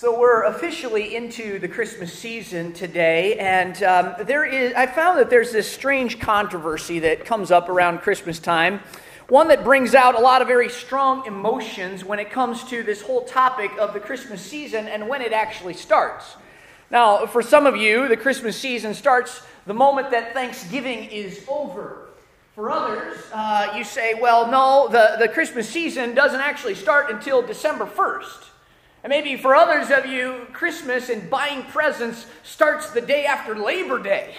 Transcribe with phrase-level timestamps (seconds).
[0.00, 4.72] So we're officially into the Christmas season today, and um, there is.
[4.74, 8.78] I found that there's this strange controversy that comes up around Christmas time,
[9.26, 13.02] one that brings out a lot of very strong emotions when it comes to this
[13.02, 16.36] whole topic of the Christmas season and when it actually starts.
[16.92, 22.06] Now, for some of you, the Christmas season starts the moment that Thanksgiving is over.
[22.54, 27.42] For others, uh, you say, well, no, the, the Christmas season doesn't actually start until
[27.42, 28.44] December 1st.
[29.08, 33.98] And maybe for others of you, Christmas and buying presents starts the day after Labor
[34.02, 34.34] Day.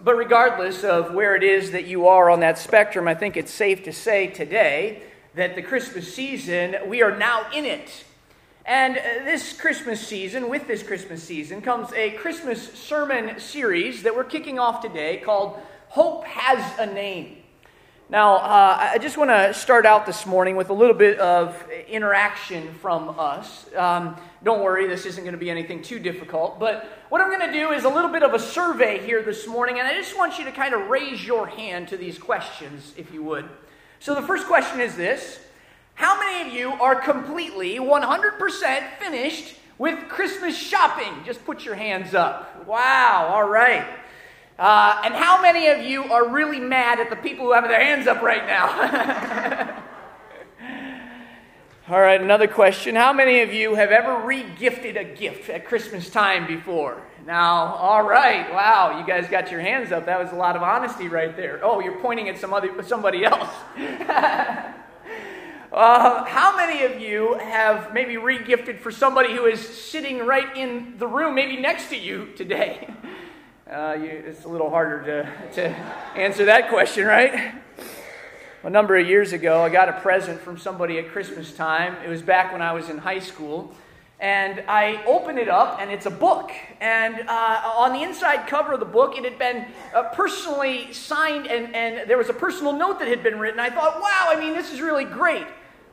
[0.00, 3.52] But regardless of where it is that you are on that spectrum, I think it's
[3.52, 5.02] safe to say today
[5.34, 8.04] that the Christmas season, we are now in it.
[8.64, 14.16] And uh, this Christmas season, with this Christmas season, comes a Christmas sermon series that
[14.16, 17.41] we're kicking off today called Hope Has a Name.
[18.12, 21.56] Now, uh, I just want to start out this morning with a little bit of
[21.88, 23.64] interaction from us.
[23.74, 26.60] Um, don't worry, this isn't going to be anything too difficult.
[26.60, 29.46] But what I'm going to do is a little bit of a survey here this
[29.46, 32.92] morning, and I just want you to kind of raise your hand to these questions,
[32.98, 33.48] if you would.
[33.98, 35.40] So, the first question is this
[35.94, 41.24] How many of you are completely 100% finished with Christmas shopping?
[41.24, 42.66] Just put your hands up.
[42.66, 43.86] Wow, all right.
[44.62, 47.82] Uh, and how many of you are really mad at the people who have their
[47.82, 49.82] hands up right now?
[51.88, 52.94] All right, another question.
[52.94, 57.02] How many of you have ever re-gifted a gift at Christmas time before?
[57.26, 60.06] Now, all right, wow, you guys got your hands up.
[60.06, 61.58] That was a lot of honesty right there.
[61.64, 63.50] Oh, you're pointing at some other, somebody else.
[65.72, 70.94] uh, how many of you have maybe re-gifted for somebody who is sitting right in
[70.98, 72.88] the room, maybe next to you today?
[73.70, 75.68] Uh, you, it's a little harder to, to
[76.16, 77.54] answer that question, right?
[78.64, 81.94] A number of years ago, I got a present from somebody at Christmas time.
[82.04, 83.72] It was back when I was in high school.
[84.18, 86.50] And I opened it up, and it's a book.
[86.80, 89.64] And uh, on the inside cover of the book, it had been
[89.94, 93.60] uh, personally signed, and, and there was a personal note that had been written.
[93.60, 95.46] I thought, wow, I mean, this is really great.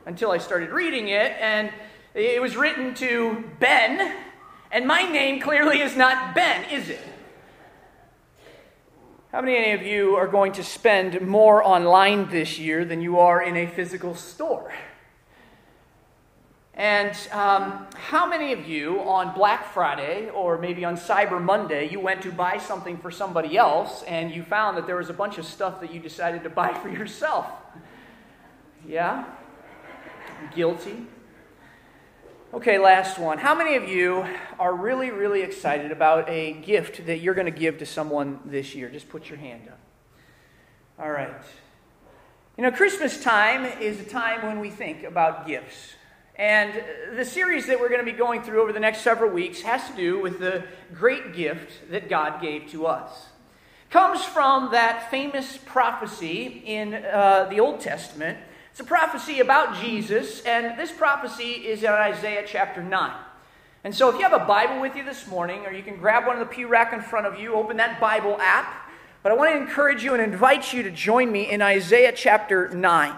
[0.06, 1.70] Until I started reading it, and
[2.14, 4.16] it was written to Ben,
[4.72, 7.00] and my name clearly is not Ben, is it?
[9.32, 13.40] How many of you are going to spend more online this year than you are
[13.40, 14.72] in a physical store?
[16.74, 22.00] And um, how many of you on Black Friday or maybe on Cyber Monday, you
[22.00, 25.38] went to buy something for somebody else and you found that there was a bunch
[25.38, 27.46] of stuff that you decided to buy for yourself?
[28.84, 29.26] Yeah?
[30.56, 31.06] Guilty?
[32.52, 33.38] Okay, last one.
[33.38, 34.26] How many of you
[34.58, 38.74] are really, really excited about a gift that you're going to give to someone this
[38.74, 38.88] year?
[38.88, 39.78] Just put your hand up.
[40.98, 41.30] All right.
[42.56, 45.94] You know, Christmas time is a time when we think about gifts.
[46.34, 46.72] And
[47.14, 49.88] the series that we're going to be going through over the next several weeks has
[49.88, 53.26] to do with the great gift that God gave to us.
[53.84, 58.38] It comes from that famous prophecy in uh, the Old Testament
[58.70, 63.12] it's a prophecy about Jesus, and this prophecy is in Isaiah chapter 9.
[63.82, 66.26] And so, if you have a Bible with you this morning, or you can grab
[66.26, 68.88] one of the pew rack in front of you, open that Bible app.
[69.22, 72.68] But I want to encourage you and invite you to join me in Isaiah chapter
[72.68, 73.14] 9.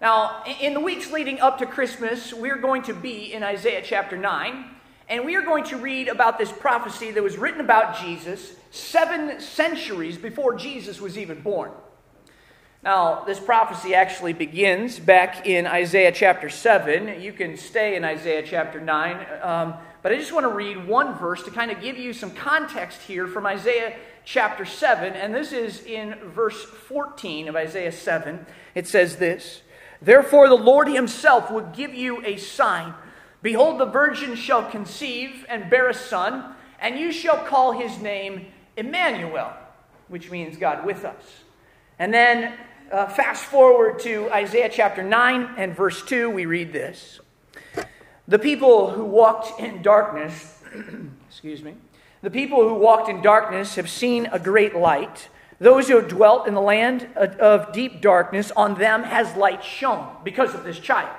[0.00, 4.16] Now, in the weeks leading up to Christmas, we're going to be in Isaiah chapter
[4.16, 4.64] 9,
[5.08, 9.40] and we are going to read about this prophecy that was written about Jesus seven
[9.40, 11.70] centuries before Jesus was even born.
[12.84, 17.18] Now, this prophecy actually begins back in Isaiah chapter 7.
[17.18, 21.16] You can stay in Isaiah chapter 9, um, but I just want to read one
[21.16, 23.96] verse to kind of give you some context here from Isaiah
[24.26, 25.14] chapter 7.
[25.14, 28.44] And this is in verse 14 of Isaiah 7.
[28.74, 29.62] It says this
[30.02, 32.92] Therefore, the Lord himself will give you a sign.
[33.40, 38.44] Behold, the virgin shall conceive and bear a son, and you shall call his name
[38.76, 39.54] Emmanuel,
[40.08, 41.44] which means God with us.
[41.98, 42.52] And then
[42.90, 47.20] uh, fast forward to Isaiah chapter 9 and verse 2, we read this.
[48.28, 50.62] The people who walked in darkness,
[51.28, 51.74] excuse me,
[52.22, 55.28] the people who walked in darkness have seen a great light.
[55.58, 60.54] Those who dwelt in the land of deep darkness, on them has light shone because
[60.54, 61.14] of this child.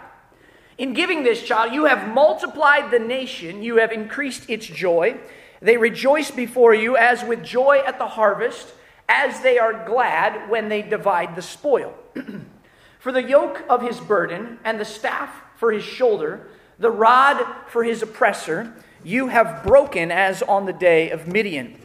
[0.78, 5.18] In giving this child, you have multiplied the nation, you have increased its joy.
[5.62, 8.74] They rejoice before you as with joy at the harvest
[9.08, 11.94] as they are glad when they divide the spoil.
[13.00, 16.48] for the yoke of his burden and the staff for his shoulder,
[16.80, 18.74] the rod for his oppressor,
[19.04, 21.80] you have broken as on the day of Midian.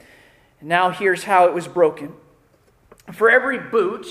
[0.62, 2.14] Now here's how it was broken.
[3.12, 4.06] For every boot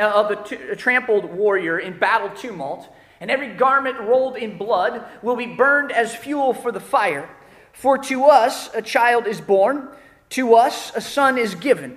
[0.00, 2.88] of a, trampled warrior in battle tumult,
[3.20, 7.28] and every garment rolled in blood will be burned as fuel for the fire.
[7.72, 9.88] For to us a child is born,
[10.30, 11.96] to us a son is given,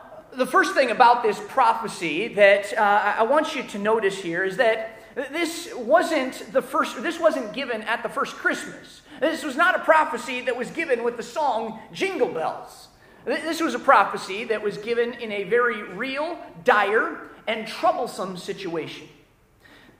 [0.35, 4.57] the first thing about this prophecy that uh, I want you to notice here is
[4.57, 9.01] that this wasn't the first this wasn't given at the first Christmas.
[9.19, 12.87] This was not a prophecy that was given with the song Jingle Bells.
[13.25, 19.07] This was a prophecy that was given in a very real, dire, and troublesome situation.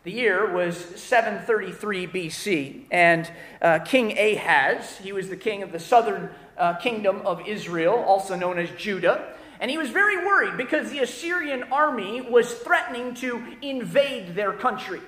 [0.04, 3.30] The year was 733 BC, and
[3.62, 8.36] uh, King Ahaz, he was the king of the southern uh, kingdom of Israel, also
[8.36, 13.46] known as Judah, and he was very worried because the Assyrian army was threatening to
[13.62, 15.00] invade their country.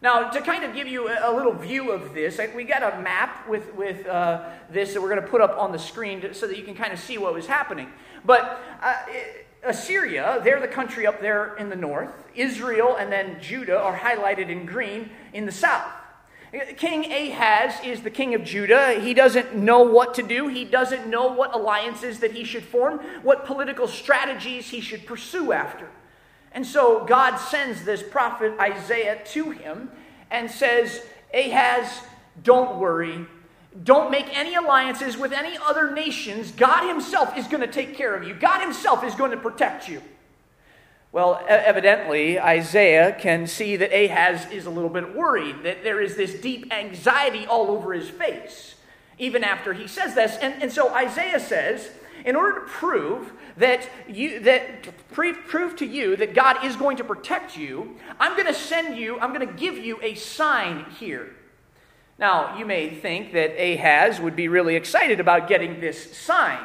[0.00, 3.48] Now, to kind of give you a, little view of this, we got a map
[3.48, 6.56] with, with uh, this that we're going to put up on the screen so that
[6.56, 7.88] you can kind of see what was happening.
[8.24, 8.94] But uh,
[9.64, 12.12] Assyria, they're the country up there in the north.
[12.36, 15.90] Israel and then Judah are highlighted in green in the south.
[16.76, 19.00] King Ahaz is the king of Judah.
[19.00, 20.48] He doesn't know what to do.
[20.48, 25.52] He doesn't know what alliances that he should form, what political strategies he should pursue
[25.52, 25.88] after.
[26.52, 29.90] And so God sends this prophet Isaiah to him
[30.30, 31.02] and says,
[31.34, 32.00] Ahaz,
[32.42, 33.26] don't worry.
[33.84, 36.50] Don't make any alliances with any other nations.
[36.50, 39.88] God Himself is going to take care of you, God Himself is going to protect
[39.88, 40.02] you.
[41.10, 46.16] Well, evidently, Isaiah can see that Ahaz is a little bit worried, that there is
[46.16, 48.74] this deep anxiety all over his face,
[49.18, 50.36] even after he says this.
[50.36, 51.90] And, and so Isaiah says,
[52.26, 57.04] in order to prove that you that prove to you that God is going to
[57.04, 61.34] protect you, I'm going to send you, I'm going to give you a sign here.
[62.18, 66.58] Now, you may think that Ahaz would be really excited about getting this sign.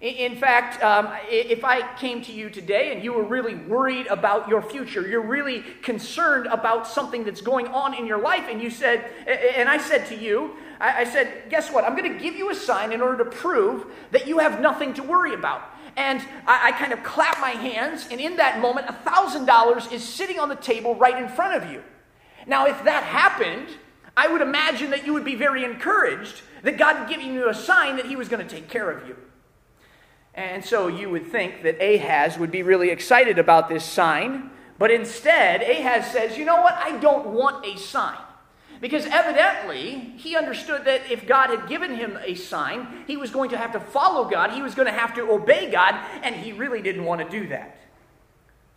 [0.00, 4.48] In fact, um, if I came to you today and you were really worried about
[4.48, 8.70] your future, you're really concerned about something that's going on in your life, and you
[8.70, 11.82] said, and I said to you, I said, guess what?
[11.82, 14.94] I'm going to give you a sign in order to prove that you have nothing
[14.94, 15.62] to worry about.
[15.96, 20.38] And I, I kind of clap my hands, and in that moment, $1,000 is sitting
[20.38, 21.82] on the table right in front of you.
[22.46, 23.66] Now, if that happened,
[24.16, 27.54] I would imagine that you would be very encouraged that God had given you a
[27.54, 29.16] sign that He was going to take care of you.
[30.38, 34.92] And so you would think that Ahaz would be really excited about this sign, but
[34.92, 36.74] instead, Ahaz says, You know what?
[36.74, 38.16] I don't want a sign.
[38.80, 43.50] Because evidently, he understood that if God had given him a sign, he was going
[43.50, 46.52] to have to follow God, he was going to have to obey God, and he
[46.52, 47.76] really didn't want to do that.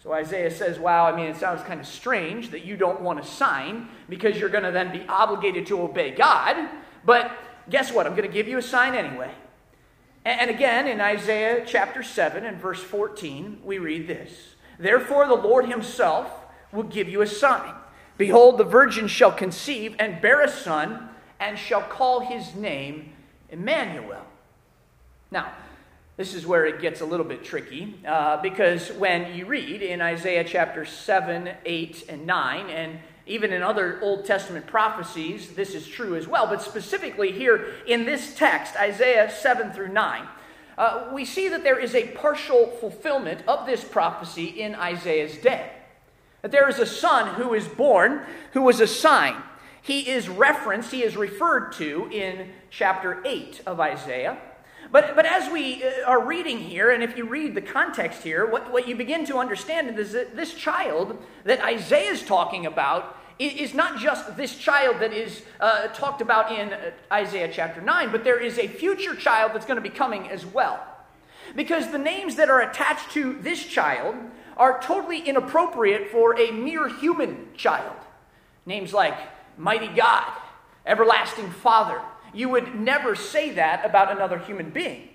[0.02, 3.20] So Isaiah says, Wow, I mean, it sounds kind of strange that you don't want
[3.20, 6.72] a sign because you're going to then be obligated to obey God.
[7.06, 7.32] But
[7.70, 8.08] guess what?
[8.08, 9.32] I'm going to give you a sign anyway.
[10.24, 15.68] And again, in Isaiah chapter 7 and verse 14, we read this Therefore, the Lord
[15.68, 16.32] himself
[16.72, 17.74] will give you a sign.
[18.18, 21.10] Behold, the virgin shall conceive and bear a son,
[21.40, 23.14] and shall call his name
[23.50, 24.24] Emmanuel.
[25.32, 25.52] Now,
[26.18, 30.02] this is where it gets a little bit tricky uh, because when you read in
[30.02, 33.00] Isaiah chapter 7, 8, and 9, and
[33.32, 38.06] even in other Old Testament prophecies, this is true as well, but specifically here in
[38.06, 40.28] this text, Isaiah 7 through 9,
[40.78, 45.72] uh, we see that there is a partial fulfillment of this prophecy in Isaiah's day.
[46.42, 49.42] That there is a son who is born who was a sign.
[49.82, 54.38] He is referenced, he is referred to in chapter 8 of Isaiah.
[54.92, 58.46] But, but as we uh, are reading here, and if you read the context here,
[58.46, 63.18] what, what you begin to understand is that this child that Isaiah is talking about
[63.48, 66.74] is not just this child that is uh, talked about in
[67.12, 70.46] Isaiah chapter 9, but there is a future child that's going to be coming as
[70.46, 70.86] well.
[71.56, 74.16] Because the names that are attached to this child
[74.58, 77.96] are totally inappropriate for a mere human child.
[78.66, 79.18] Names like
[79.58, 80.32] Mighty God,
[80.86, 82.02] Everlasting Father,
[82.34, 85.10] you would never say that about another human being.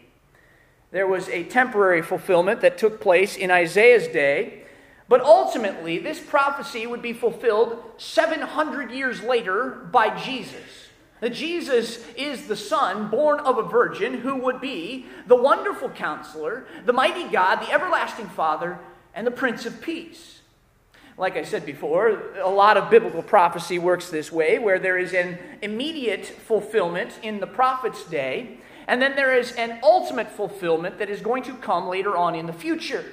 [0.90, 4.64] There was a temporary fulfillment that took place in Isaiah's day,
[5.08, 10.88] but ultimately, this prophecy would be fulfilled 700 years later by Jesus.
[11.20, 16.66] That Jesus is the Son born of a virgin who would be the wonderful counselor,
[16.84, 18.78] the mighty God, the everlasting Father,
[19.14, 20.40] and the Prince of Peace.
[21.16, 25.14] Like I said before, a lot of biblical prophecy works this way, where there is
[25.14, 31.08] an immediate fulfillment in the prophet's day, and then there is an ultimate fulfillment that
[31.08, 33.04] is going to come later on in the future.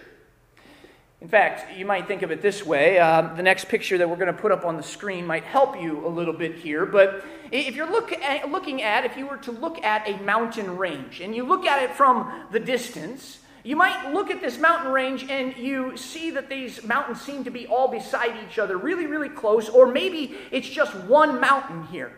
[1.24, 3.00] In fact, you might think of it this way.
[3.00, 5.82] Uh, the next picture that we're going to put up on the screen might help
[5.82, 6.86] you a little bit here.
[6.86, 10.76] But if you're look at, looking at, if you were to look at a mountain
[10.76, 14.92] range and you look at it from the distance, you might look at this mountain
[14.92, 19.08] range and you see that these mountains seem to be all beside each other, really,
[19.08, 22.12] really close, or maybe it's just one mountain here.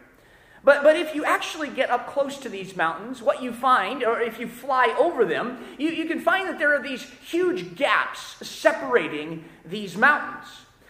[0.65, 4.19] But, but if you actually get up close to these mountains, what you find, or
[4.19, 8.45] if you fly over them, you, you can find that there are these huge gaps
[8.45, 10.48] separating these mountains.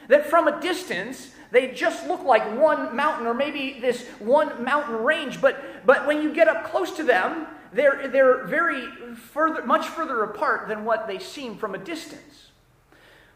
[0.08, 5.04] That from a distance, they just look like one mountain or maybe this one mountain
[5.04, 9.88] range, but, but when you get up close to them, they're, they're very further, much
[9.88, 12.45] further apart than what they seem from a distance.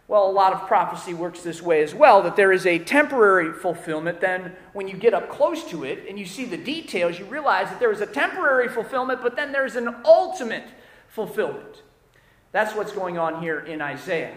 [0.10, 3.54] Well, a lot of prophecy works this way as well that there is a temporary
[3.54, 4.20] fulfillment.
[4.20, 7.70] Then, when you get up close to it and you see the details, you realize
[7.70, 10.68] that there is a temporary fulfillment, but then there's an ultimate
[11.10, 11.84] fulfillment.
[12.52, 14.36] That's what's going on here in Isaiah.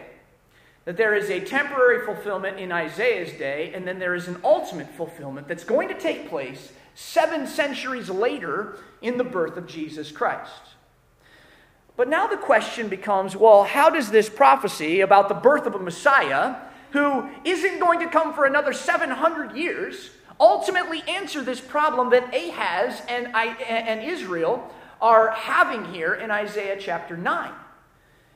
[0.85, 4.91] That there is a temporary fulfillment in Isaiah's day, and then there is an ultimate
[4.91, 10.53] fulfillment that's going to take place seven centuries later in the birth of Jesus Christ.
[11.97, 15.79] But now the question becomes well, how does this prophecy about the birth of a
[15.79, 16.57] Messiah
[16.93, 23.01] who isn't going to come for another 700 years ultimately answer this problem that Ahaz
[23.09, 24.71] and, and Israel
[25.01, 27.53] are having here in Isaiah chapter 9?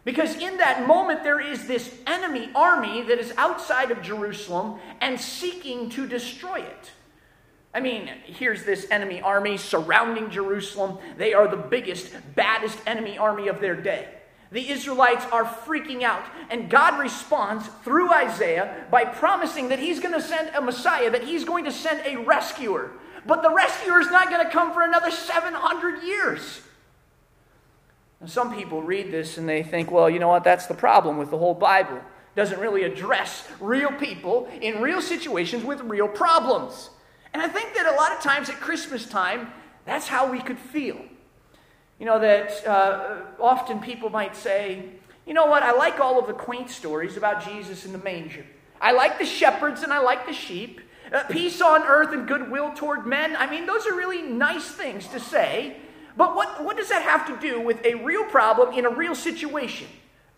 [0.04, 5.20] Because in that moment, there is this enemy army that is outside of Jerusalem and
[5.20, 6.90] seeking to destroy it.
[7.76, 10.96] I mean, here's this enemy army surrounding Jerusalem.
[11.18, 14.08] They are the biggest, baddest enemy army of their day.
[14.50, 20.14] The Israelites are freaking out, and God responds through Isaiah by promising that He's going
[20.14, 22.92] to send a Messiah, that He's going to send a rescuer.
[23.26, 26.62] But the rescuer is not going to come for another 700 years.
[28.22, 30.44] Now, some people read this and they think, well, you know what?
[30.44, 31.96] That's the problem with the whole Bible.
[31.96, 36.88] It doesn't really address real people in real situations with real problems.
[37.36, 39.52] And I think that a lot of times at Christmas time,
[39.84, 40.98] that's how we could feel.
[42.00, 44.86] You know, that uh, often people might say,
[45.26, 48.46] you know what, I like all of the quaint stories about Jesus in the manger.
[48.80, 50.80] I like the shepherds and I like the sheep.
[51.12, 53.36] Uh, peace on earth and goodwill toward men.
[53.36, 55.76] I mean, those are really nice things to say.
[56.16, 59.14] But what, what does that have to do with a real problem in a real
[59.14, 59.88] situation?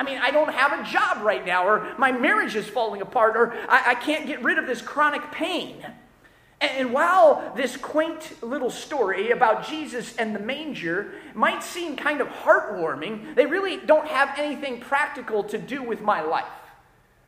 [0.00, 3.37] I mean, I don't have a job right now, or my marriage is falling apart,
[3.37, 5.87] or I, I can't get rid of this chronic pain.
[6.61, 12.27] And while this quaint little story about Jesus and the manger might seem kind of
[12.29, 16.45] heartwarming, they really don't have anything practical to do with my life.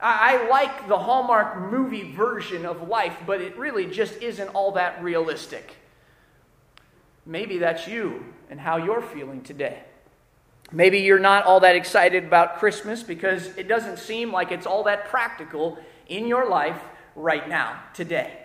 [0.00, 5.02] I like the Hallmark movie version of life, but it really just isn't all that
[5.02, 5.76] realistic.
[7.26, 9.78] Maybe that's you and how you're feeling today.
[10.72, 14.84] Maybe you're not all that excited about Christmas because it doesn't seem like it's all
[14.84, 16.80] that practical in your life
[17.14, 18.38] right now, today.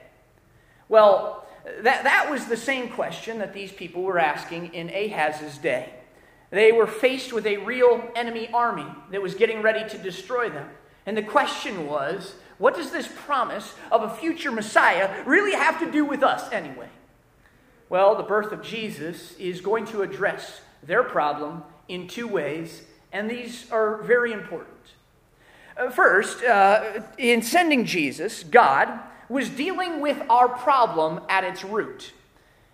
[0.87, 1.45] Well,
[1.81, 5.89] that, that was the same question that these people were asking in Ahaz's day.
[6.51, 10.69] They were faced with a real enemy army that was getting ready to destroy them.
[11.05, 15.91] And the question was what does this promise of a future Messiah really have to
[15.91, 16.89] do with us anyway?
[17.89, 23.29] Well, the birth of Jesus is going to address their problem in two ways, and
[23.29, 24.69] these are very important.
[25.77, 32.13] Uh, first, uh, in sending Jesus, God was dealing with our problem at its root.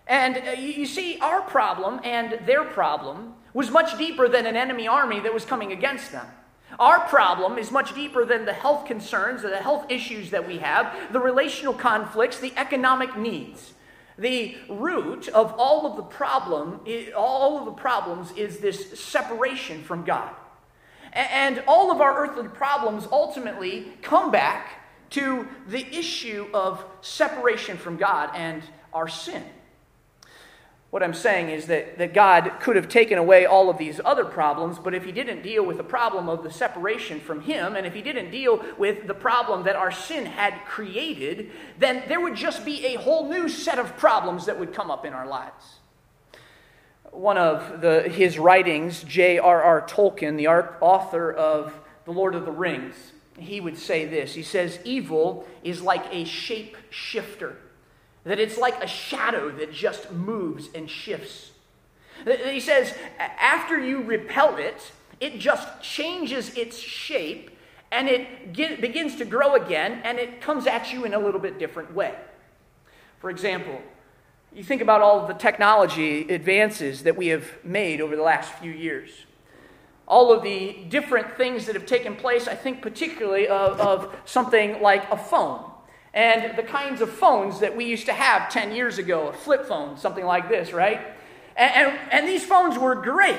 [0.08, 4.88] And uh, you see, our problem and their problem was much deeper than an enemy
[4.88, 6.26] army that was coming against them.
[6.80, 11.12] Our problem is much deeper than the health concerns, the health issues that we have,
[11.12, 13.74] the relational conflicts, the economic needs.
[14.18, 16.82] The root of all of the problem,
[17.16, 20.34] all of the problems is this separation from God.
[21.14, 24.81] And all of our earthly problems ultimately come back
[25.12, 28.64] to the issue of separation from God and
[28.94, 29.44] our sin.
[30.92, 34.26] What I'm saying is that, that God could have taken away all of these other
[34.26, 37.88] problems, but if He didn't deal with the problem of the separation from Him, and
[37.88, 42.36] if He didn't deal with the problem that our sin had created, then there would
[42.36, 45.80] just be a whole new set of problems that would come up in our lives.
[47.12, 49.82] One of the, his writings, J.R.R.
[49.88, 54.80] Tolkien, the author of The Lord of the Rings, he would say this He says,
[54.84, 57.58] Evil is like a shape shifter,
[58.24, 61.52] that it's like a shadow that just moves and shifts.
[62.26, 67.50] He says, after you repel it, it just changes its shape
[67.92, 71.42] and it get, begins to grow again, and it comes at you in a little
[71.42, 72.16] bit different way.
[73.20, 73.82] For example,
[74.54, 78.72] you think about all the technology advances that we have made over the last few
[78.72, 79.12] years.
[80.12, 84.82] All of the different things that have taken place, I think particularly of, of something
[84.82, 85.72] like a phone
[86.14, 89.66] and the kinds of phones that we used to have 10 years ago, a flip
[89.66, 91.00] phone, something like this, right?
[91.56, 93.38] And, and, and these phones were great.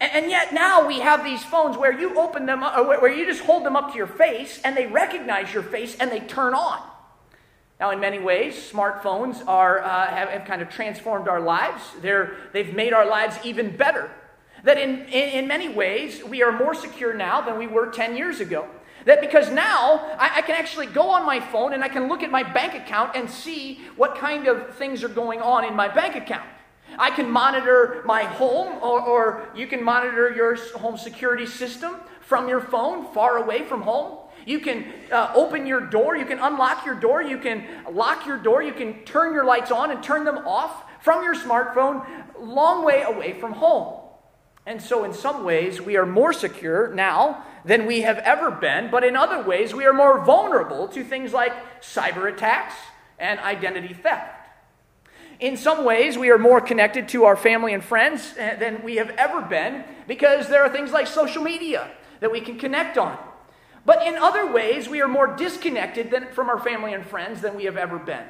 [0.00, 3.26] And, and, yet now we have these phones where you open them up, where you
[3.26, 6.54] just hold them up to your face and they recognize your face and they turn
[6.54, 6.80] on.
[7.78, 11.82] Now, in many ways, smartphones are, uh, have, have, kind of transformed our lives.
[12.00, 14.10] They're, they've made our lives even better.
[14.64, 18.16] That in, in, in, many ways, we are more secure now than we were 10
[18.16, 18.66] years ago.
[19.04, 22.22] That because now I, I can actually go on my phone and I can look
[22.22, 25.88] at my bank account and see what kind of things are going on in my
[25.88, 26.48] bank account.
[26.98, 32.48] I can monitor my home, or, or you can monitor your home security system from
[32.48, 34.18] your phone, far away from home.
[34.46, 38.38] You can uh, open your door, you can unlock your door, you can lock your
[38.38, 42.06] door, you can turn your lights on and turn them off from your smartphone,
[42.40, 44.07] long way away from home.
[44.68, 48.90] And so, in some ways, we are more secure now than we have ever been,
[48.90, 52.74] but in other ways, we are more vulnerable to things like cyber attacks
[53.18, 54.30] and identity theft.
[55.40, 58.96] In some ways, we are more connected to our family and friends eh, than we
[58.96, 63.16] have ever been because there are things like social media that we can connect on.
[63.86, 67.56] But in other ways, we are more disconnected than, from our family and friends than
[67.56, 68.26] we have ever been.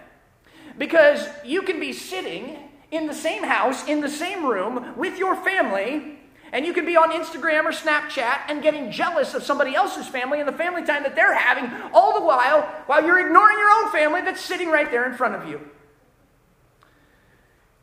[0.79, 2.59] Because you can be sitting
[2.93, 6.18] in the same house, in the same room with your family,
[6.53, 10.41] and you can be on Instagram or Snapchat and getting jealous of somebody else's family
[10.41, 13.93] and the family time that they're having, all the while, while you're ignoring your own
[13.93, 15.61] family that's sitting right there in front of you.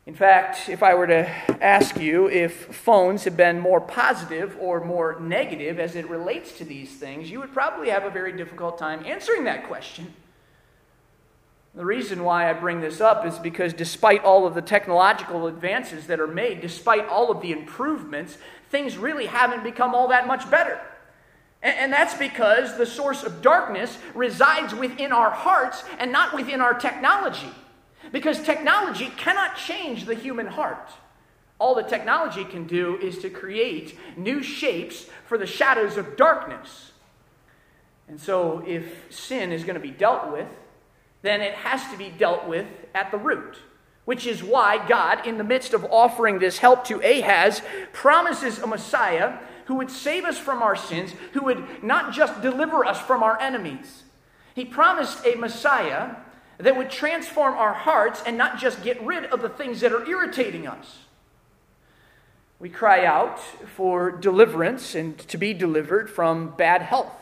[0.06, 1.28] In fact, if I were to
[1.62, 6.64] ask you if phones have been more positive or more negative as it relates to
[6.64, 10.14] these things, you would probably have a very difficult time answering that question.
[11.74, 16.06] The reason why I bring this up is because despite all of the technological advances
[16.06, 18.38] that are made, despite all of the improvements,
[18.76, 20.78] things really haven't become all that much better.
[21.62, 26.74] And that's because the source of darkness resides within our hearts and not within our
[26.74, 27.50] technology.
[28.12, 30.90] Because technology cannot change the human heart.
[31.58, 36.92] All the technology can do is to create new shapes for the shadows of darkness.
[38.08, 40.48] And so, if sin is going to be dealt with,
[41.22, 43.56] then it has to be dealt with at the root.
[44.06, 47.60] Which is why God, in the midst of offering this help to Ahaz,
[47.92, 52.84] promises a Messiah who would save us from our sins, who would not just deliver
[52.84, 54.04] us from our enemies.
[54.54, 56.16] He promised a Messiah
[56.58, 60.08] that would transform our hearts and not just get rid of the things that are
[60.08, 61.00] irritating us.
[62.58, 67.12] We cry out for deliverance and to be delivered from bad health.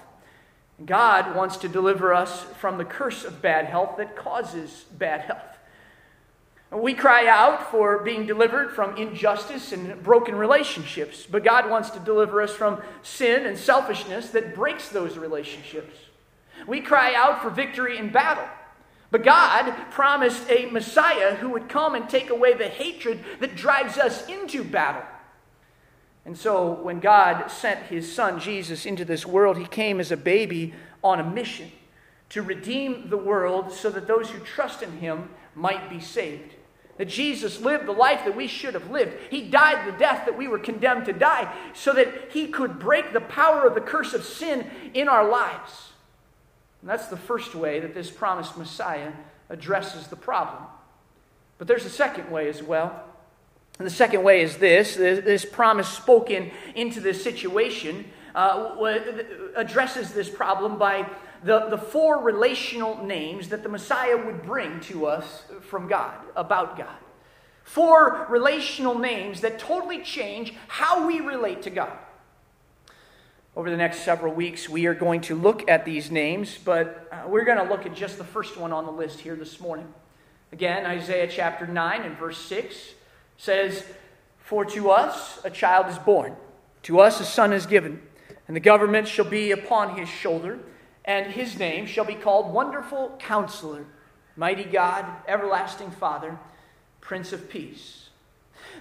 [0.85, 5.54] God wants to deliver us from the curse of bad health that causes bad health.
[6.75, 12.01] We cry out for being delivered from injustice and broken relationships, but God wants to
[12.01, 15.95] deliver us from sin and selfishness that breaks those relationships.
[16.67, 18.49] We cry out for victory in battle.
[19.13, 23.97] But God promised a Messiah who would come and take away the hatred that drives
[23.97, 25.05] us into battle.
[26.27, 30.17] And so, when God sent his son Jesus into this world, he came as a
[30.17, 31.71] baby on a mission
[32.31, 36.55] to redeem the world so that those who trust in him might be saved.
[36.97, 39.17] That Jesus lived the life that we should have lived.
[39.31, 43.13] He died the death that we were condemned to die so that he could break
[43.13, 45.91] the power of the curse of sin in our lives.
[46.81, 49.13] And that's the first way that this promised Messiah
[49.49, 50.63] addresses the problem.
[51.59, 53.05] But there's a second way as well.
[53.79, 58.05] And the second way is this this promise spoken into this situation
[58.35, 58.77] uh,
[59.57, 61.09] addresses this problem by
[61.45, 66.79] the, the four relational names that the Messiah would bring to us from God, about
[66.79, 66.97] God.
[67.65, 71.97] Four relational names that totally change how we relate to God.
[73.57, 77.29] Over the next several weeks, we are going to look at these names, but uh,
[77.29, 79.93] we're going to look at just the first one on the list here this morning.
[80.51, 82.95] Again, Isaiah chapter 9 and verse 6
[83.37, 83.85] says,
[84.39, 86.37] For to us a child is born,
[86.85, 88.03] to us a son is given,
[88.49, 90.59] and the government shall be upon his shoulder,
[91.05, 93.87] and his name shall be called Wonderful Counselor,
[94.37, 96.39] Mighty God, Everlasting Father,
[97.01, 98.09] Prince of Peace.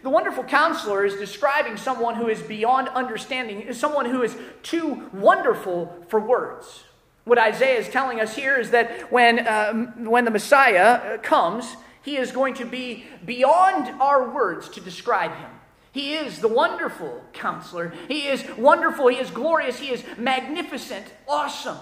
[0.01, 6.05] The wonderful counselor is describing someone who is beyond understanding, someone who is too wonderful
[6.07, 6.83] for words.
[7.25, 11.75] What Isaiah is telling us here is that when, um, when the Messiah uh, comes,
[12.01, 15.49] he is going to be beyond our words to describe him.
[15.93, 17.93] He is the wonderful counselor.
[18.07, 19.07] He is wonderful.
[19.07, 19.79] He is glorious.
[19.79, 21.77] He is magnificent, awesome.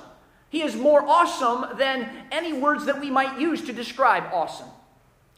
[0.52, 4.68] He is more awesome than any words that we might use to describe awesome.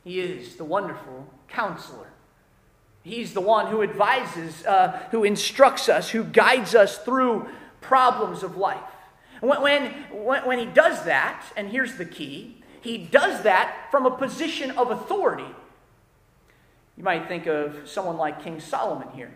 [0.03, 2.07] He is the wonderful counselor.
[3.03, 7.47] He's the one who advises, uh, who instructs us, who guides us through
[7.79, 8.79] problems of life.
[9.39, 14.17] When, when, when he does that, and here's the key, he does that from a
[14.17, 15.45] position of authority.
[16.97, 19.35] You might think of someone like King Solomon here.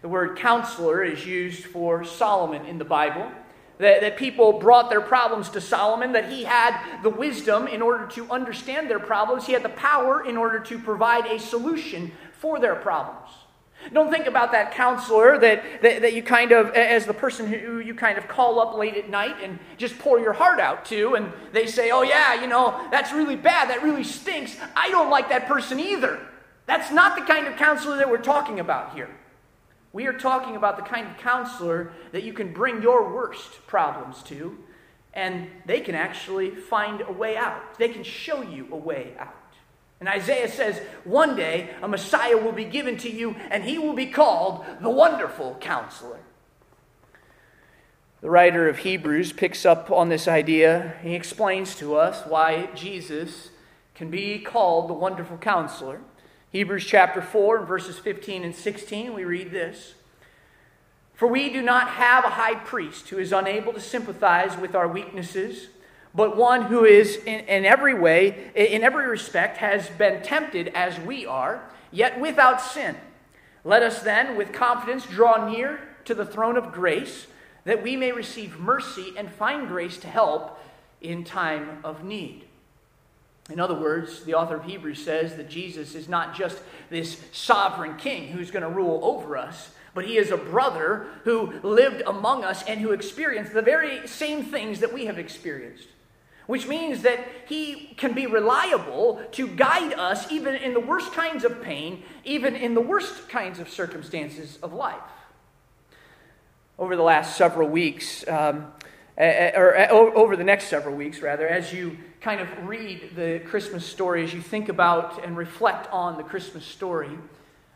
[0.00, 3.30] The word counselor is used for Solomon in the Bible.
[3.78, 8.08] That, that people brought their problems to Solomon, that he had the wisdom in order
[8.08, 12.58] to understand their problems, he had the power in order to provide a solution for
[12.58, 13.30] their problems.
[13.92, 17.78] Don't think about that counselor that, that, that, you kind of, as the person who
[17.78, 21.14] you kind of call up late at night and just pour your heart out to,
[21.14, 23.70] and they say, Oh, yeah, you know, that's really bad.
[23.70, 24.56] That really stinks.
[24.76, 26.18] I don't like that person either.
[26.66, 29.08] That's not the kind of counselor that we're talking about here.
[29.98, 34.22] We are talking about the kind of counselor that you can bring your worst problems
[34.28, 34.56] to,
[35.12, 37.76] and they can actually find a way out.
[37.78, 39.34] They can show you a way out.
[39.98, 43.92] And Isaiah says, One day a Messiah will be given to you, and he will
[43.92, 46.20] be called the Wonderful Counselor.
[48.20, 50.94] The writer of Hebrews picks up on this idea.
[51.02, 53.50] He explains to us why Jesus
[53.96, 56.02] can be called the Wonderful Counselor.
[56.50, 59.94] Hebrews chapter 4, and verses 15 and 16, we read this
[61.12, 64.88] For we do not have a high priest who is unable to sympathize with our
[64.88, 65.68] weaknesses,
[66.14, 70.98] but one who is in, in every way, in every respect, has been tempted as
[70.98, 72.96] we are, yet without sin.
[73.62, 77.26] Let us then, with confidence, draw near to the throne of grace,
[77.64, 80.58] that we may receive mercy and find grace to help
[81.02, 82.47] in time of need.
[83.50, 87.96] In other words, the author of Hebrews says that Jesus is not just this sovereign
[87.96, 92.44] king who's going to rule over us, but he is a brother who lived among
[92.44, 95.88] us and who experienced the very same things that we have experienced.
[96.46, 101.44] Which means that he can be reliable to guide us even in the worst kinds
[101.44, 104.96] of pain, even in the worst kinds of circumstances of life.
[106.78, 108.72] Over the last several weeks, um,
[109.16, 113.12] eh, eh, or eh, over the next several weeks, rather, as you kind of read
[113.14, 117.16] the Christmas story, as you think about and reflect on the Christmas story,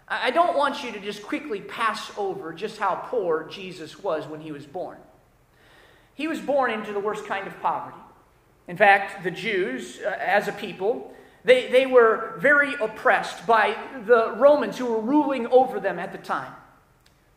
[0.09, 4.41] I don't want you to just quickly pass over just how poor Jesus was when
[4.41, 4.99] he was born.
[6.15, 7.97] He was born into the worst kind of poverty.
[8.69, 13.77] In fact, the Jews, uh, as a people, they, they were very oppressed by
[14.07, 16.53] the Romans who were ruling over them at the time.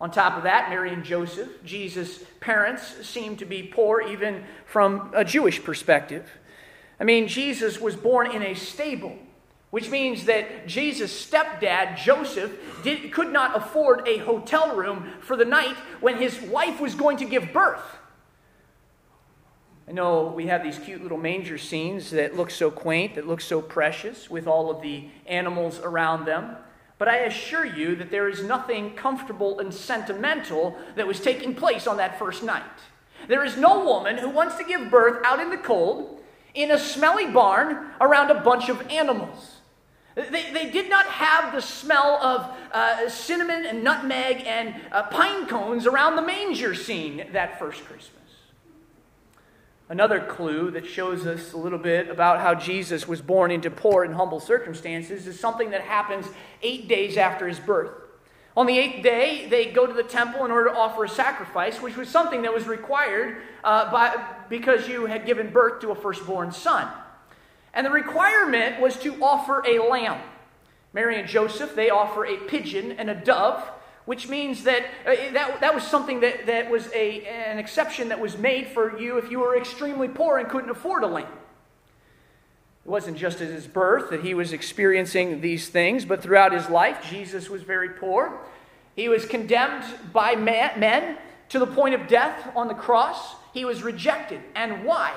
[0.02, 5.12] On top of that, Mary and Joseph, Jesus' parents, seemed to be poor even from
[5.13, 6.30] a Jewish perspective.
[6.99, 9.17] I mean, Jesus was born in a stable,
[9.69, 12.53] which means that Jesus' stepdad, Joseph,
[12.84, 17.17] did, could not afford a hotel room for the night when his wife was going
[17.17, 17.84] to give birth.
[19.88, 23.41] I know we have these cute little manger scenes that look so quaint, that look
[23.41, 26.55] so precious, with all of the animals around them.
[26.97, 31.86] But I assure you that there is nothing comfortable and sentimental that was taking place
[31.86, 32.63] on that first night.
[33.27, 36.23] There is no woman who wants to give birth out in the cold
[36.56, 39.58] in a smelly barn around a bunch of animals.
[40.15, 45.46] They, they did not have the smell of uh, cinnamon and nutmeg and uh, pine
[45.46, 48.12] cones around the manger scene that first Christmas.
[49.89, 54.04] Another clue that shows us a little bit about how Jesus was born into poor
[54.04, 56.26] and humble circumstances is something that happens
[56.63, 57.91] eight days after his birth.
[58.58, 61.82] On the eighth day, they go to the temple in order to offer a sacrifice,
[61.82, 64.15] which was something that was required uh, by,
[64.48, 66.88] because you had given birth to a firstborn son.
[67.74, 70.22] And the requirement was to offer a lamb.
[70.94, 73.62] Mary and Joseph, they offer a pigeon and a dove,
[74.06, 78.20] which means that uh, that, that was something that, that was a, an exception that
[78.22, 81.28] was made for you if you were extremely poor and couldn't afford a lamb.
[82.86, 86.69] It wasn't just at his birth that he was experiencing these things, but throughout his
[86.69, 88.39] life, Jesus was very poor.
[88.95, 91.17] He was condemned by men
[91.50, 93.36] to the point of death on the cross.
[93.54, 94.41] He was rejected.
[94.54, 95.13] And why?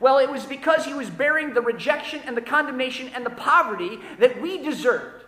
[0.00, 4.00] Well, it was because he was bearing the rejection and the condemnation and the poverty
[4.18, 5.24] that we deserved.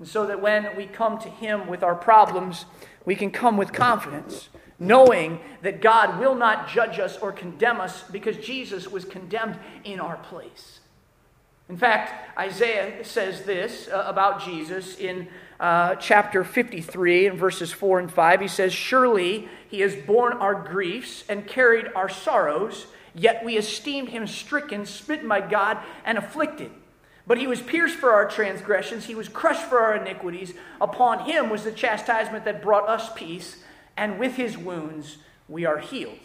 [0.00, 2.66] And so that when we come to him with our problems,
[3.04, 8.04] we can come with confidence knowing that God will not judge us or condemn us
[8.10, 10.80] because Jesus was condemned in our place.
[11.68, 15.28] In fact, Isaiah says this uh, about Jesus in
[15.60, 18.40] uh, chapter 53 in verses 4 and 5.
[18.40, 24.08] He says, Surely he has borne our griefs and carried our sorrows, yet we esteemed
[24.08, 26.70] him stricken, smitten by God, and afflicted.
[27.26, 30.54] But he was pierced for our transgressions, he was crushed for our iniquities.
[30.80, 33.58] Upon him was the chastisement that brought us peace,
[33.98, 36.18] and with his wounds we are healed.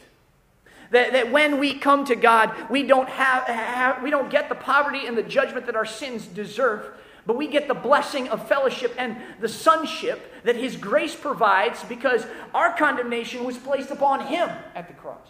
[0.91, 4.55] That, that when we come to God, we don't, have, have, we don't get the
[4.55, 6.85] poverty and the judgment that our sins deserve,
[7.25, 12.27] but we get the blessing of fellowship and the sonship that his grace provides because
[12.53, 15.27] our condemnation was placed upon him at the cross.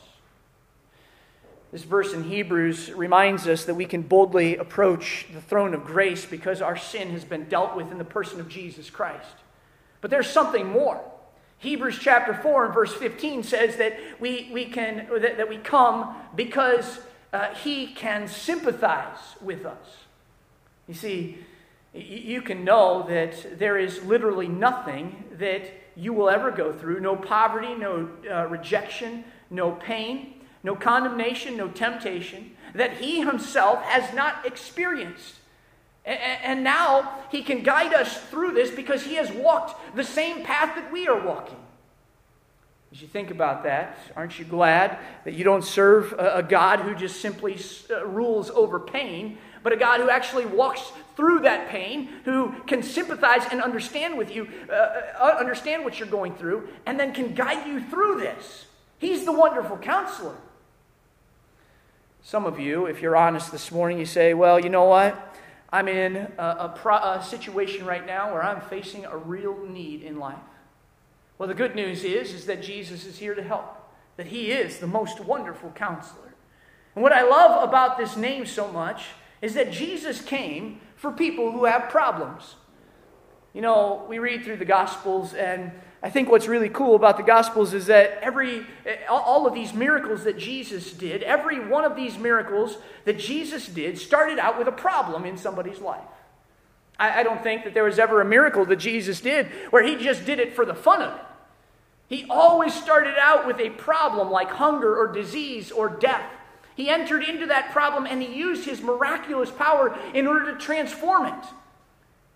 [1.72, 6.26] This verse in Hebrews reminds us that we can boldly approach the throne of grace
[6.26, 9.26] because our sin has been dealt with in the person of Jesus Christ.
[10.02, 11.02] But there's something more.
[11.64, 16.14] Hebrews chapter 4 and verse 15 says that we, we, can, that, that we come
[16.36, 17.00] because
[17.32, 20.04] uh, he can sympathize with us.
[20.90, 21.38] You see,
[21.94, 27.16] you can know that there is literally nothing that you will ever go through no
[27.16, 34.46] poverty, no uh, rejection, no pain, no condemnation, no temptation that he himself has not
[34.46, 35.36] experienced.
[36.06, 40.76] And now he can guide us through this because he has walked the same path
[40.76, 41.58] that we are walking.
[42.92, 46.94] As you think about that, aren't you glad that you don't serve a God who
[46.94, 47.58] just simply
[47.90, 52.84] uh, rules over pain, but a God who actually walks through that pain, who can
[52.84, 57.34] sympathize and understand with you, uh, uh understand what you're going through, and then can
[57.34, 58.66] guide you through this?
[59.00, 60.36] He's the wonderful counselor.
[62.22, 65.36] Some of you, if you're honest this morning, you say, well, you know what?
[65.74, 70.04] I'm in a, a, pro, a, situation right now where I'm facing a real need
[70.04, 70.38] in life.
[71.40, 73.76] Well, the good news is, is that Jesus is here to help,
[74.16, 76.36] that He is the most wonderful counselor.
[76.94, 79.06] And what I love about this name so much
[79.42, 82.54] is that Jesus came for people who have problems.
[83.52, 85.72] You know, we read through the Gospels, and
[86.04, 88.66] I think what's really cool about the Gospels is that every,
[89.10, 93.98] all of these miracles that Jesus did, every one of these miracles that Jesus did
[93.98, 96.04] started out with a problem in somebody's life.
[97.00, 99.96] I, I don't think that there was ever a miracle that Jesus did where he
[99.96, 101.26] just did it for the fun of it.
[102.10, 106.30] He always started out with a problem like hunger or disease or death.
[106.76, 111.28] He entered into that problem and he used his miraculous power in order to transform
[111.28, 111.46] it.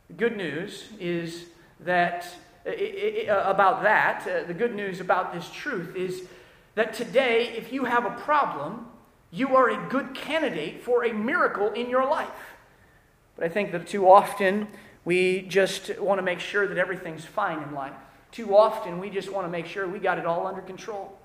[0.08, 1.48] The good news is
[1.82, 2.26] that
[2.68, 6.24] about that, uh, the good news about this truth is
[6.76, 8.88] that today, if you have a problem,
[9.32, 12.30] you are a good candidate for a miracle in your life.
[13.36, 14.68] But I think that too often
[15.06, 17.94] we just want to make sure that everything's fine in life.
[18.32, 21.18] Too often we just want to make sure we got it all under control.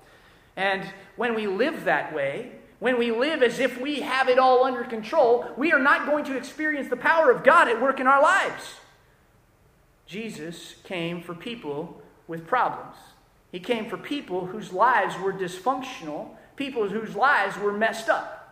[0.55, 0.83] And
[1.15, 4.83] when we live that way, when we live as if we have it all under
[4.83, 8.21] control, we are not going to experience the power of God at work in our
[8.21, 8.75] lives.
[10.05, 12.95] Jesus came for people with problems.
[13.51, 18.43] He came for people whose lives were dysfunctional, people whose lives were messed up.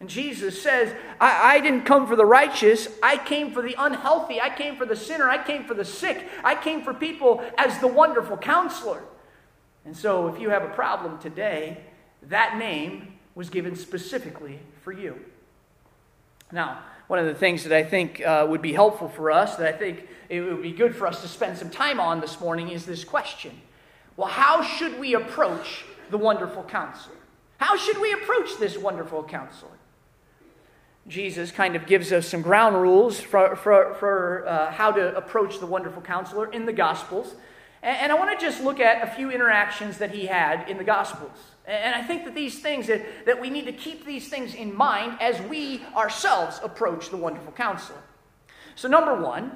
[0.00, 2.88] And Jesus says, I, I, didn't come for the righteous.
[3.02, 4.40] I came for the unhealthy.
[4.40, 5.30] I came for the sinner.
[5.30, 6.28] I came for the sick.
[6.42, 9.02] I came for people as the wonderful counselor.
[9.86, 11.78] And so, if you have a problem today,
[12.22, 15.20] that name was given specifically for you.
[16.52, 19.74] Now, one of the things that I think uh, would be helpful for us, that
[19.74, 22.70] I think it would be good for us to spend some time on this morning,
[22.70, 23.60] is this question
[24.16, 27.16] Well, how should we approach the wonderful counselor?
[27.58, 29.70] How should we approach this wonderful counselor?
[31.06, 35.60] Jesus kind of gives us some ground rules for, for, for uh, how to approach
[35.60, 37.34] the wonderful counselor in the Gospels.
[37.82, 40.78] And, and I want to just look at a few interactions that he had in
[40.78, 41.38] the Gospels.
[41.66, 44.74] And I think that these things, that, that we need to keep these things in
[44.74, 47.98] mind as we ourselves approach the wonderful counselor.
[48.74, 49.52] So, number one,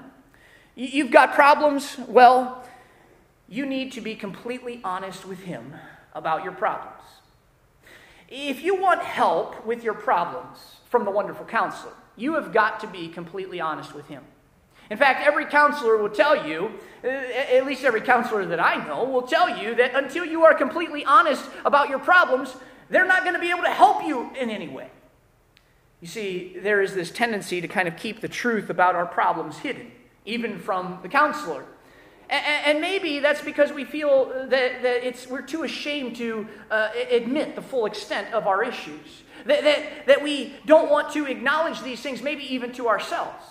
[0.75, 1.99] you've got problems.
[2.09, 2.65] Well,
[3.49, 5.75] you need to be completely honest with him
[6.15, 7.03] about your problems.
[8.29, 12.87] If you want help with your problems from the wonderful counselor, you have got to
[12.87, 14.23] be completely honest with him.
[14.91, 16.73] In fact, every counselor will tell you,
[17.05, 20.55] uh, at least every counselor that I know, will tell you that until you are
[20.55, 22.55] completely honest about your problems,
[22.89, 24.91] they're not going to be able to help you in any way.
[26.01, 29.59] You see, there is this tendency to kind of keep the truth about our problems
[29.59, 29.91] hidden,
[30.25, 31.65] even from the counselor.
[32.31, 37.57] And, maybe that's because we feel that, that it's, we're too ashamed to uh, admit
[37.57, 39.23] the full extent of our issues.
[39.47, 43.43] That, that we don't want to acknowledge these things, maybe even to ourselves.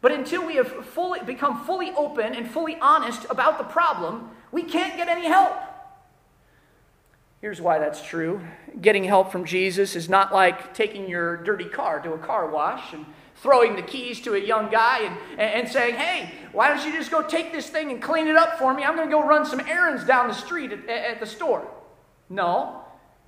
[0.00, 4.62] But until we have fully, become fully open and fully honest about the problem, we
[4.62, 5.58] can't get any help.
[7.40, 8.40] Here's why that's true.
[8.80, 12.92] Getting help from Jesus is not like taking your dirty car to a car wash
[12.92, 13.06] and
[13.36, 17.10] throwing the keys to a young guy and, and saying, hey, why don't you just
[17.10, 18.82] go take this thing and clean it up for me?
[18.82, 21.70] I'm going to go run some errands down the street at, at the store.
[22.28, 22.77] No.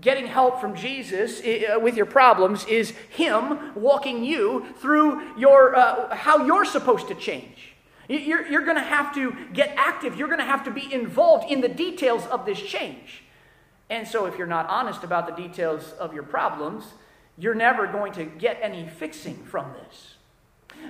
[0.01, 6.15] Getting help from Jesus uh, with your problems is Him walking you through your, uh,
[6.15, 7.75] how you're supposed to change.
[8.09, 10.17] You're, you're going to have to get active.
[10.17, 13.23] You're going to have to be involved in the details of this change.
[13.89, 16.85] And so, if you're not honest about the details of your problems,
[17.37, 20.15] you're never going to get any fixing from this.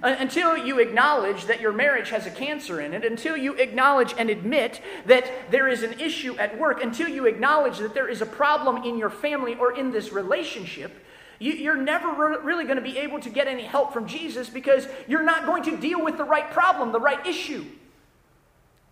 [0.03, 4.31] Until you acknowledge that your marriage has a cancer in it, until you acknowledge and
[4.31, 8.27] admit that there is an issue at work, until you acknowledge that there is a
[8.27, 10.93] problem in your family or in this relationship,
[11.39, 14.87] you, are never really going to be able to get any help from Jesus because
[15.09, 17.65] you're not going to deal with the right problem, the right issue.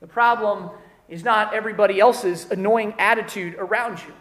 [0.01, 0.71] The problem
[1.09, 4.15] is not everybody else's annoying attitude around you.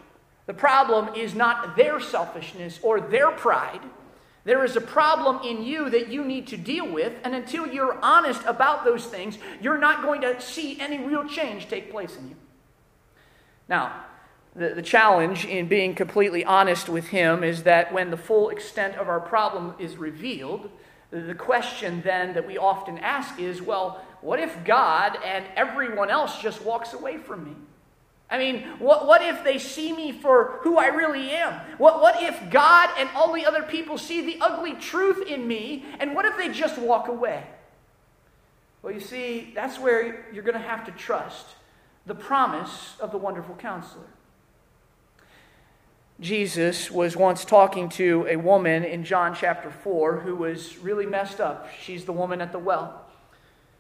[0.45, 3.81] The problem is not their selfishness or their pride.
[4.47, 7.99] There is a problem in you that you need to deal with, and until you're
[8.01, 12.29] honest about those things, you're not going to see any real change take place in
[12.29, 12.35] you.
[13.67, 14.05] Now,
[14.55, 18.95] the, the challenge in being completely honest with Him is that when the full extent
[18.95, 20.69] of our problem is revealed,
[21.11, 26.41] the question then that we often ask is well, what if God and everyone else
[26.41, 27.55] just walks away from me?
[28.29, 31.53] I mean, what, what if they see me for who I really am?
[31.77, 35.85] What, what if God and all the other people see the ugly truth in me?
[35.99, 37.45] And what if they just walk away?
[38.81, 41.45] Well, you see, that's where you're going to have to trust
[42.05, 44.07] the promise of the wonderful counselor.
[46.19, 51.39] Jesus was once talking to a woman in John chapter 4 who was really messed
[51.39, 51.69] up.
[51.81, 53.05] She's the woman at the well.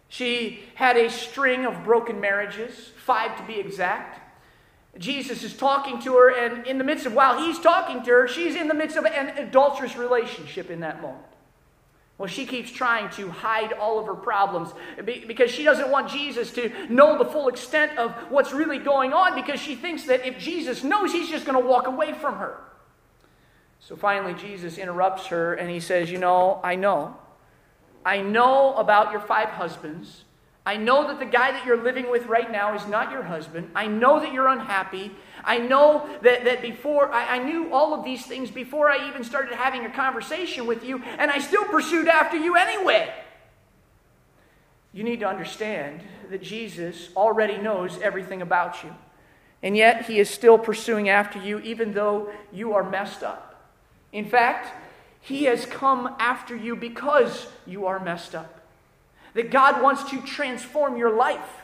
[0.07, 4.26] She had a string of broken marriages, five to be exact.
[4.97, 8.27] Jesus is talking to her, and in the midst of, while he's talking to her,
[8.27, 11.23] she's in the midst of an adulterous relationship in that moment.
[12.17, 14.73] Well, she keeps trying to hide all of her problems
[15.05, 19.35] because she doesn't want Jesus to know the full extent of what's really going on
[19.35, 22.59] because she thinks that if Jesus knows, he's just going to walk away from her.
[23.79, 27.15] So finally, Jesus interrupts her and he says, You know, I know.
[28.03, 30.23] I know about your five husbands.
[30.67, 33.71] I know that the guy that you're living with right now is not your husband.
[33.73, 35.15] I know that you're unhappy.
[35.41, 39.23] I know that, that before, I, I knew all of these things before I even
[39.23, 43.13] started having a conversation with you, and I still pursued after you anyway.
[44.91, 48.93] You need to understand that Jesus already knows everything about you.
[49.63, 53.71] And yet, he is still pursuing after you, even though you are messed up.
[54.11, 54.73] In fact,
[55.21, 58.56] he has come after you because you are messed up
[59.37, 61.61] that God wants to transform your life.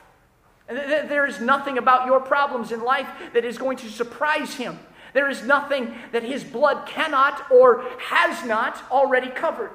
[0.68, 4.78] There is nothing about your problems in life that is going to surprise him.
[5.14, 9.72] There is nothing that his blood cannot or has not already covered.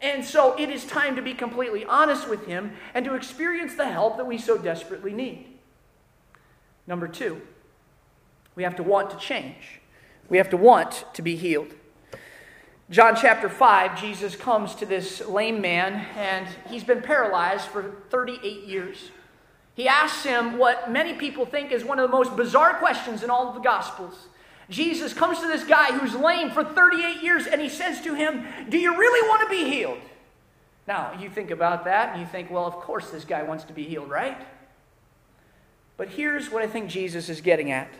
[0.00, 3.88] And so it is time to be completely honest with him and to experience the
[3.88, 5.48] help that we so desperately need.
[6.86, 7.42] Number two,
[8.54, 9.80] we have to want to change.
[10.28, 11.74] We have to want to be healed.
[12.88, 18.62] John chapter 5, Jesus comes to this lame man, and he's been paralyzed for 38
[18.62, 19.10] years.
[19.74, 23.30] He asks him what many people think is one of the most bizarre questions in
[23.30, 24.28] all of the Gospels.
[24.70, 28.46] Jesus comes to this guy who's lame for 38 years, and he says to him,
[28.68, 30.00] Do you really want to be healed?
[30.86, 33.72] Now, you think about that, and you think, Well, of course this guy wants to
[33.72, 34.38] be healed, right?
[35.96, 37.90] But here's what I think Jesus is getting at.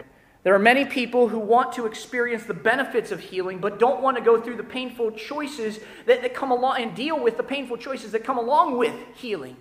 [0.46, 4.16] There are many people who want to experience the benefits of healing, but don't want
[4.16, 7.78] to go through the painful choices that, that come along and deal with the painful
[7.78, 9.56] choices that come along with healing.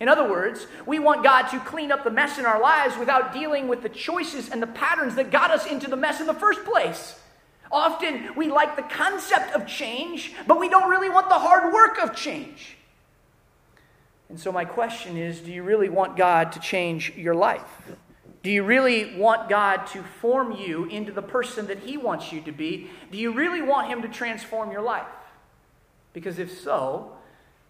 [0.00, 3.34] In other words, we want God to clean up the mess in our lives without
[3.34, 6.32] dealing with the choices and the patterns that got us into the mess in the
[6.32, 7.20] first place.
[7.70, 11.98] Often we like the concept of change, but we don't really want the hard work
[12.02, 12.78] of change.
[14.30, 17.92] And so, my question is do you really want God to change your life?
[18.44, 22.42] Do you really want God to form you into the person that He wants you
[22.42, 22.90] to be?
[23.10, 25.06] Do you really want Him to transform your life?
[26.12, 27.12] Because if so,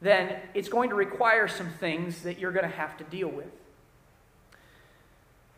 [0.03, 3.47] then it's going to require some things that you're going to have to deal with.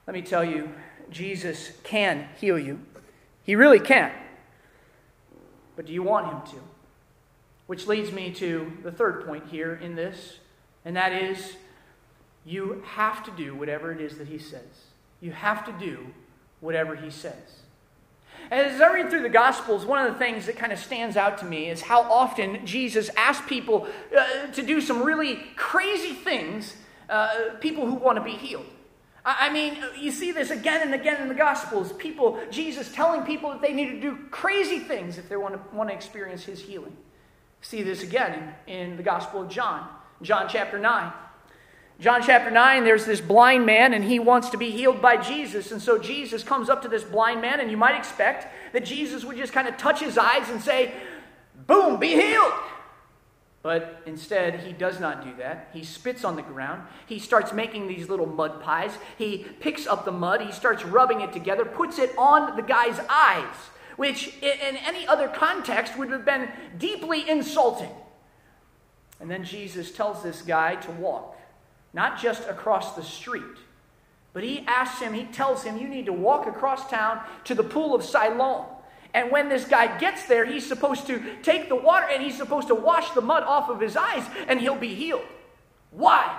[0.07, 0.69] Let me tell you,
[1.11, 2.79] Jesus can heal you.
[3.43, 4.13] He really can.
[5.77, 6.63] But do you want Him to?
[7.69, 10.41] Which leads me to the third point here in this,
[10.85, 11.57] and that is
[12.45, 14.86] you have to do whatever it is that He says.
[15.21, 16.07] You have to do
[16.61, 17.61] whatever he says.
[18.51, 21.39] As I read through the Gospels, one of the things that kind of stands out
[21.39, 26.77] to me is how often Jesus asks people uh, to do some really crazy things,
[27.11, 28.67] uh, people who want to be healed.
[29.29, 31.93] I mean, you see this again and again in the Gospels.
[31.95, 35.77] People, Jesus telling people that they need to do crazy things if they want to,
[35.77, 36.97] want to experience his healing.
[37.61, 39.89] See this again in, in the Gospel of John,
[40.23, 41.13] John chapter 9.
[41.99, 45.73] John chapter 9, there's this blind man, and he wants to be healed by Jesus.
[45.73, 49.25] And so Jesus comes up to this blind man, and you might expect that Jesus
[49.25, 50.93] would just kind of touch his eyes and say,
[51.67, 52.53] Boom, be healed.
[53.63, 55.71] But instead, he does not do that.
[55.73, 56.83] He spits on the ground.
[57.07, 58.93] He starts making these little mud pies.
[59.19, 60.43] He picks up the mud.
[60.43, 63.57] He starts rubbing it together, puts it on the guy's eyes,
[63.97, 67.91] which in any other context would have been deeply insulting.
[69.19, 71.36] And then Jesus tells this guy to walk,
[71.97, 73.43] not just across the street,
[74.35, 77.65] but he asks him, he tells him, you need to walk across town to the
[77.65, 78.67] pool of Siloam.
[79.15, 82.69] And when this guy gets there, he's supposed to take the water and he's supposed
[82.69, 85.25] to wash the mud off of his eyes and he'll be healed.
[85.91, 86.39] Why?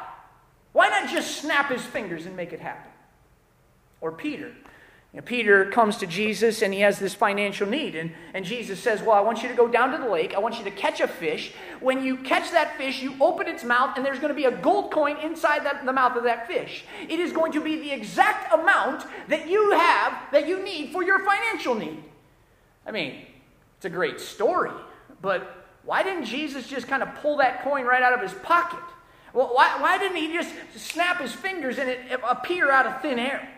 [0.74, 2.92] Why not just snap his fingers and make it happen?
[4.00, 4.52] Or Peter.
[5.14, 7.96] You know, Peter comes to Jesus and he has this financial need.
[7.96, 10.34] And, and Jesus says, Well, I want you to go down to the lake.
[10.36, 11.54] I want you to catch a fish.
[11.80, 14.52] When you catch that fish, you open its mouth, and there's going to be a
[14.52, 16.84] gold coin inside that, the mouth of that fish.
[17.08, 21.04] It is going to be the exact amount that you have that you need for
[21.04, 22.04] your financial need.
[22.86, 23.26] I mean,
[23.78, 24.72] it's a great story,
[25.22, 28.84] but why didn't Jesus just kind of pull that coin right out of his pocket?
[29.34, 33.20] Well, why, why didn't he just snap his fingers and it appear out of thin
[33.20, 33.50] air?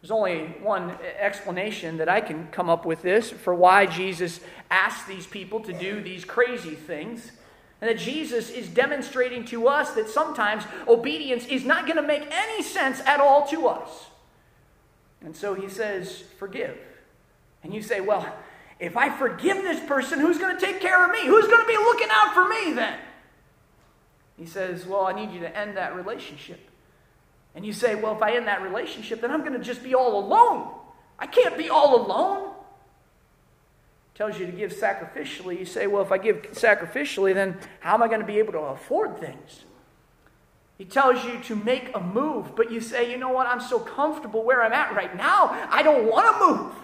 [0.00, 4.40] There's only one explanation that I can come up with this for why Jesus
[4.70, 7.32] asked these people to do these crazy things.
[7.80, 12.26] And that Jesus is demonstrating to us that sometimes obedience is not going to make
[12.30, 14.06] any sense at all to us.
[15.20, 16.76] And so he says, Forgive.
[17.62, 18.26] And you say, well,
[18.78, 21.26] if I forgive this person, who's going to take care of me?
[21.26, 22.98] Who's going to be looking out for me then?
[24.36, 26.60] He says, well, I need you to end that relationship.
[27.58, 29.92] And you say, well, if I end that relationship, then I'm going to just be
[29.92, 30.72] all alone.
[31.18, 32.54] I can't be all alone.
[34.14, 35.58] Tells you to give sacrificially.
[35.58, 38.52] You say, well, if I give sacrificially, then how am I going to be able
[38.52, 39.64] to afford things?
[40.76, 43.80] He tells you to make a move, but you say, you know what, I'm so
[43.80, 46.74] comfortable where I'm at right now, I don't want to move.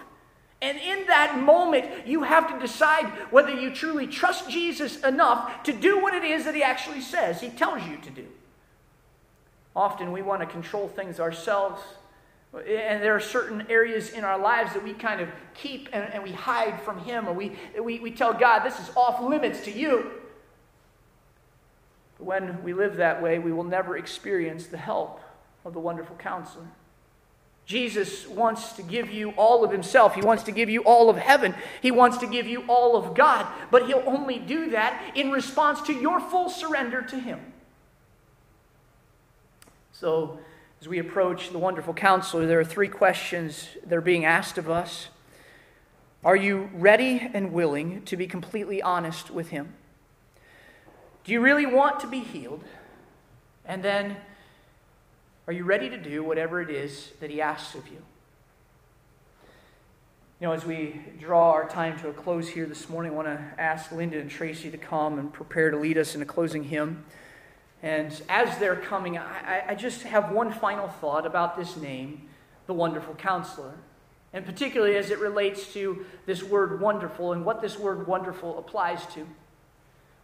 [0.60, 5.72] And in that moment, you have to decide whether you truly trust Jesus enough to
[5.72, 8.26] do what it is that he actually says, he tells you to do.
[9.76, 11.82] Often we want to control things ourselves.
[12.54, 16.22] And there are certain areas in our lives that we kind of keep and, and
[16.22, 17.52] we hide from Him, or we,
[17.82, 20.12] we, we tell God, this is off limits to you.
[22.18, 25.20] But when we live that way, we will never experience the help
[25.64, 26.68] of the wonderful counselor.
[27.66, 30.14] Jesus wants to give you all of himself.
[30.14, 31.54] He wants to give you all of heaven.
[31.80, 33.46] He wants to give you all of God.
[33.70, 37.40] But he'll only do that in response to your full surrender to him.
[39.96, 40.40] So,
[40.80, 44.68] as we approach the wonderful counselor, there are three questions that are being asked of
[44.68, 45.06] us.
[46.24, 49.72] Are you ready and willing to be completely honest with him?
[51.22, 52.64] Do you really want to be healed?
[53.64, 54.16] And then,
[55.46, 58.02] are you ready to do whatever it is that He asks of you?
[60.40, 63.28] You know, as we draw our time to a close here this morning, I want
[63.28, 66.64] to ask Linda and Tracy to come and prepare to lead us in a closing
[66.64, 67.04] hymn.
[67.84, 72.28] And as they're coming, I, I just have one final thought about this name,
[72.66, 73.74] the Wonderful Counselor,
[74.32, 79.04] and particularly as it relates to this word wonderful and what this word wonderful applies
[79.12, 79.26] to.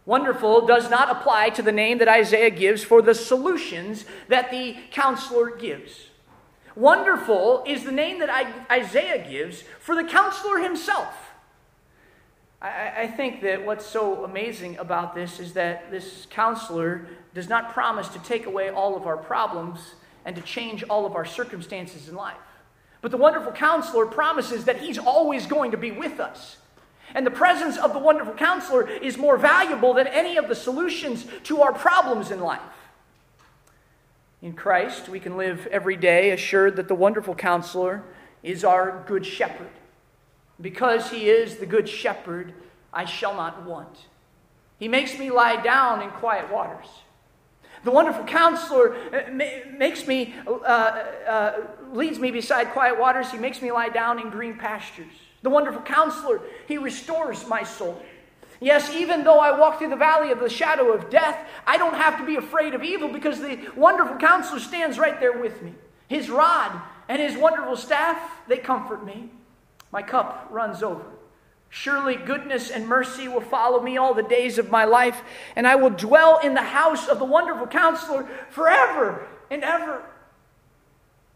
[0.07, 4.77] Wonderful does not apply to the name that Isaiah gives for the solutions that the
[4.89, 6.07] counselor gives.
[6.75, 11.13] Wonderful is the name that Isaiah gives for the counselor himself.
[12.63, 18.07] I, think that what's so amazing about this is that this counselor does not promise
[18.09, 22.15] to take away all of our problems and to change all of our circumstances in
[22.15, 22.37] life.
[23.01, 26.57] But the wonderful counselor promises that he's always going to be with us.
[27.13, 31.25] And the presence of the wonderful counselor is more valuable than any of the solutions
[31.43, 32.61] to our problems in life.
[34.41, 38.03] In Christ, we can live every day assured that the wonderful counselor
[38.43, 39.69] is our good shepherd.
[40.59, 42.53] Because he is the good shepherd,
[42.93, 44.05] I shall not want.
[44.79, 46.87] He makes me lie down in quiet waters.
[47.83, 51.53] The wonderful counselor uh, makes me, uh, uh,
[51.91, 53.31] leads me beside quiet waters.
[53.31, 55.13] He makes me lie down in green pastures.
[55.41, 58.01] The wonderful counselor, he restores my soul.
[58.59, 61.95] Yes, even though I walk through the valley of the shadow of death, I don't
[61.95, 65.73] have to be afraid of evil because the wonderful counselor stands right there with me.
[66.07, 66.79] His rod
[67.09, 69.31] and his wonderful staff, they comfort me.
[69.91, 71.03] My cup runs over.
[71.73, 75.21] Surely goodness and mercy will follow me all the days of my life,
[75.55, 80.03] and I will dwell in the house of the wonderful counselor forever and ever.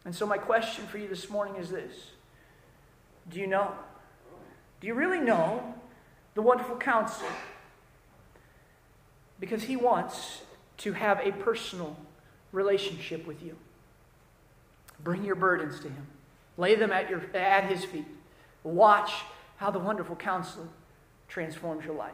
[0.03, 2.11] And so, my question for you this morning is this
[3.29, 3.71] Do you know?
[4.81, 5.73] Do you really know
[6.33, 7.31] the wonderful counselor?
[9.39, 10.41] Because he wants
[10.79, 11.95] to have a personal
[12.51, 13.55] relationship with you.
[15.01, 16.07] Bring your burdens to him.
[16.57, 18.07] Lay them at, your, at his feet.
[18.63, 19.13] Watch
[19.57, 20.67] how the wonderful counselor
[21.27, 22.13] transforms your life.